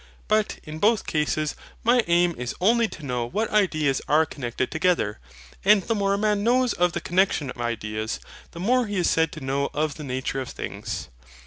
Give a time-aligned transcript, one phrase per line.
[0.27, 1.53] But, in both cases,
[1.83, 5.19] my aim is only to know what ideas are connected together;
[5.63, 8.19] and the more a man knows of the connexion of ideas,
[8.49, 11.09] the more he is said to know of the nature of things.